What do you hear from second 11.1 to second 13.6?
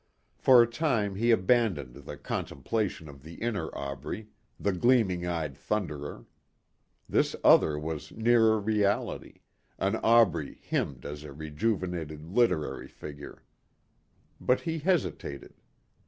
a rejuvenated literary figure.